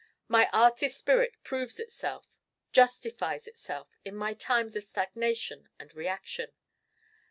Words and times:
My 0.27 0.49
Artist 0.51 0.97
spirit 0.97 1.33
proves 1.43 1.79
itself, 1.79 2.39
justifies 2.71 3.45
itself 3.45 3.87
in 4.03 4.15
my 4.15 4.33
times 4.33 4.75
of 4.75 4.83
stagnation 4.83 5.69
and 5.79 5.93
reaction. 5.93 6.51